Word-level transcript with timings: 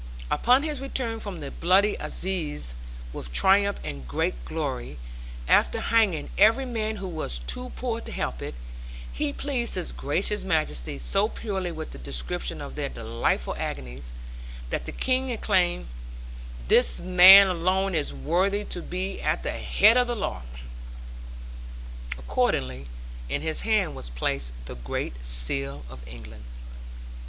Upon 0.31 0.63
his 0.63 0.81
return 0.81 1.19
from 1.19 1.41
the 1.41 1.51
bloody 1.51 1.95
assizes, 1.99 2.73
with 3.13 3.31
triumph 3.31 3.79
and 3.83 4.07
great 4.07 4.43
glory, 4.45 4.97
after 5.47 5.79
hanging 5.79 6.31
every 6.39 6.65
man 6.65 6.95
who 6.95 7.07
was 7.07 7.37
too 7.37 7.71
poor 7.75 8.01
to 8.01 8.11
help 8.11 8.41
it, 8.41 8.55
he 9.13 9.31
pleased 9.31 9.75
his 9.75 9.91
Gracious 9.91 10.43
Majesty 10.43 10.97
so 10.97 11.27
purely 11.29 11.71
with 11.71 11.91
the 11.91 11.99
description 11.99 12.61
of 12.63 12.73
their 12.73 12.89
delightful 12.89 13.53
agonies, 13.59 14.11
that 14.71 14.87
the 14.87 14.91
King 14.91 15.29
exclaimed, 15.29 15.85
'This 16.67 16.99
man 16.99 17.45
alone 17.45 17.93
is 17.93 18.11
worthy 18.11 18.63
to 18.65 18.81
be 18.81 19.21
at 19.21 19.43
the 19.43 19.51
head 19.51 19.97
of 19.97 20.07
the 20.07 20.15
law.' 20.15 20.41
Accordingly 22.17 22.87
in 23.29 23.43
his 23.43 23.61
hand 23.61 23.93
was 23.95 24.09
placed 24.09 24.53
the 24.65 24.73
Great 24.73 25.23
Seal 25.23 25.83
of 25.91 25.99
England. 26.07 26.41